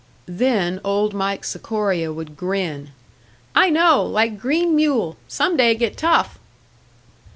Then 0.25 0.81
old 0.83 1.13
Mike 1.13 1.43
Sikoria 1.43 2.11
would 2.11 2.35
grin. 2.35 2.89
"I 3.55 3.69
know. 3.69 4.03
Like 4.03 4.39
green 4.39 4.75
mule! 4.75 5.15
Some 5.27 5.55
day 5.55 5.75
get 5.75 5.95
tough!" 5.95 6.39